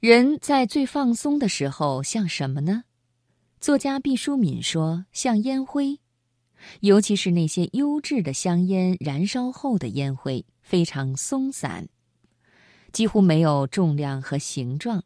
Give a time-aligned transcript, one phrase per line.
[0.00, 2.84] 人在最放松的时候像什么呢？
[3.60, 5.98] 作家毕淑敏说：“像烟灰，
[6.80, 11.88] 尤其是那些优质的香烟燃烧后的烟灰，非常松散，
[12.92, 15.02] 几乎没有重量和形状。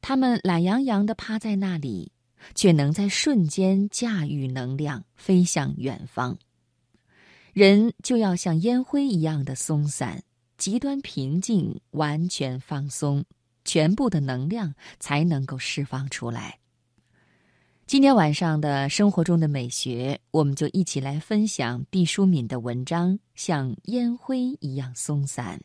[0.00, 2.12] 它们懒洋洋地趴在那里，
[2.54, 6.38] 却能在瞬间驾驭能量，飞向远方。
[7.52, 10.22] 人就要像烟灰一样的松散，
[10.56, 13.24] 极端平静，完全放松。”
[13.70, 16.58] 全部的能量才能够释放出来。
[17.86, 25.60] 今天晚上的生活中的美学，我们就一起来分享毕淑敏的文章，像烟灰一样松散。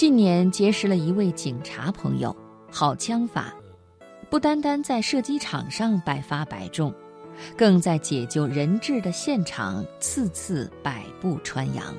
[0.00, 2.34] 近年结识了一位警察朋友，
[2.72, 3.52] 好枪法，
[4.30, 6.90] 不单单在射击场上百发百中，
[7.54, 11.94] 更在解救人质的现场次次百步穿杨。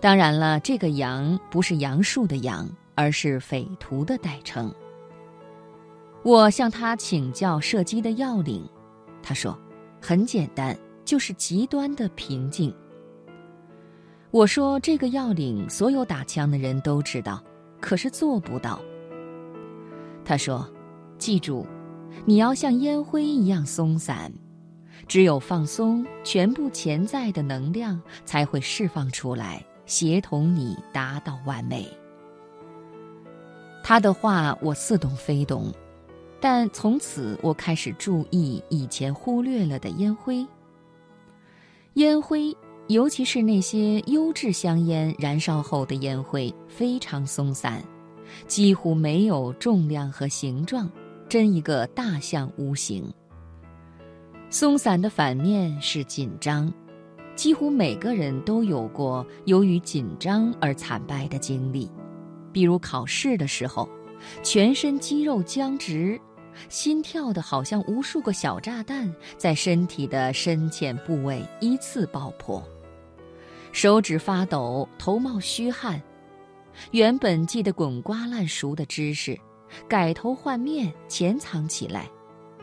[0.00, 4.72] 当然了，这个“杨”不是杨树的“杨”，而是匪徒的代称。
[6.22, 8.64] 我向他请教射击的要领，
[9.20, 9.58] 他说
[10.00, 12.72] ：“很简单，就是极端的平静。”
[14.32, 17.44] 我说：“这个要领，所有打枪的人都知道，
[17.82, 18.80] 可是做不到。”
[20.24, 20.66] 他说
[21.18, 21.66] ：“记住，
[22.24, 24.32] 你要像烟灰一样松散，
[25.06, 31.86] 只有放松，全部潜在的能量才会释放出来，协同你达到完美。”
[33.84, 35.70] 他的话我似懂非懂，
[36.40, 40.46] 但从此我开始注意以前忽略了的烟灰。
[41.94, 42.56] 烟灰。
[42.88, 47.82] 尤其是那些优质香烟燃烧后的烟灰非常松散，
[48.46, 50.90] 几乎没有重量和形状，
[51.28, 53.04] 真一个大象无形。
[54.50, 56.70] 松散的反面是紧张，
[57.34, 61.90] 几乎每个人都有过由于紧张而惨败的经历，
[62.52, 63.88] 比如考试的时候，
[64.42, 66.20] 全身肌肉僵直，
[66.68, 72.62] 心跳的好像无数个小炸弹在身体的深浅部位依次爆破。
[73.72, 76.00] 手指发抖，头冒虚汗，
[76.90, 79.38] 原本记得滚瓜烂熟的知识，
[79.88, 82.02] 改头换面潜藏起来；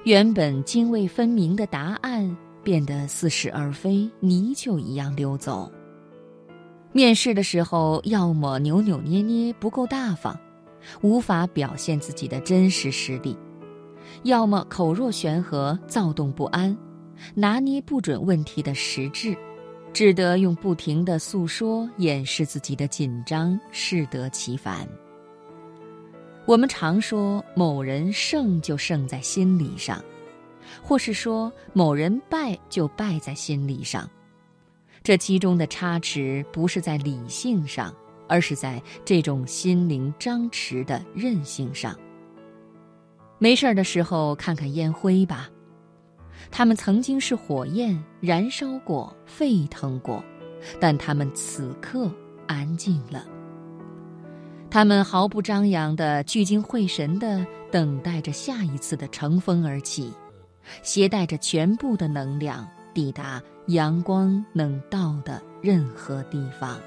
[0.03, 5.71] 原本泾渭分明的答案，变得似是而非，泥鳅一样溜走。
[6.91, 10.39] 面试的时候，要么扭扭捏捏不够大方，
[11.01, 13.35] 无法表现自己的真实实力；
[14.23, 16.75] 要么口若悬河，躁动不安，
[17.33, 19.35] 拿捏不准问题的实质。
[19.91, 24.87] 只得用不停的诉说掩饰自己的紧张，适得其反。
[26.45, 29.99] 我们常说某人胜就胜在心理上，
[30.81, 34.07] 或是说某人败就败在心理上。
[35.01, 37.91] 这其中的差池不是在理性上，
[38.27, 41.97] 而是在这种心灵张弛的韧性上。
[43.39, 45.49] 没事儿的时候看看烟灰吧。
[46.51, 50.23] 他们曾经是火焰，燃烧过，沸腾过，
[50.79, 52.11] 但他们此刻
[52.47, 53.25] 安静了。
[54.69, 60.13] 他们毫不张扬地聚精会神地等待着下一次的乘风而起，
[60.83, 66.79] 携带着全部的能量抵达阳光能到的任何地方。